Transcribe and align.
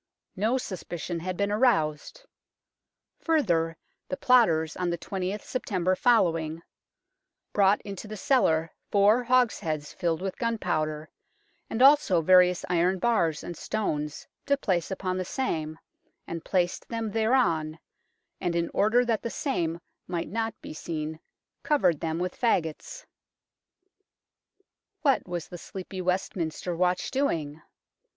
No 0.35 0.57
suspicion 0.57 1.19
had 1.19 1.37
been 1.37 1.51
aroused. 1.51 2.25
Further, 3.19 3.77
the 4.09 4.17
plotters 4.17 4.75
on 4.75 4.89
the 4.89 4.97
20th 4.97 5.43
September 5.43 5.93
following" 5.95 6.63
brought 7.53 7.79
into 7.83 8.07
the 8.07 8.17
cellar 8.17 8.71
four 8.89 9.25
hogsheads 9.25 9.93
filled 9.93 10.19
with 10.19 10.39
gun 10.39 10.57
powder, 10.57 11.11
and 11.69 11.83
also 11.83 12.19
various 12.19 12.65
iron 12.67 12.97
bars 12.97 13.43
and 13.43 13.55
stones 13.55 14.25
to 14.47 14.57
place 14.57 14.89
upon 14.89 15.17
the 15.17 15.23
same, 15.23 15.77
and 16.25 16.43
placed 16.43 16.87
them 16.87 17.11
thereon, 17.11 17.77
and 18.39 18.55
in 18.55 18.71
order 18.73 19.05
that 19.05 19.21
the 19.21 19.29
same 19.29 19.79
might 20.07 20.29
not 20.29 20.59
be 20.63 20.73
seen 20.73 21.19
covered 21.61 21.99
them 21.99 22.17
with 22.17 22.35
faggots." 22.35 23.05
What 25.03 25.27
was 25.27 25.47
the 25.47 25.59
sleepy 25.59 26.01
Westminster 26.01 26.75
watch 26.75 27.11
doing 27.11 27.61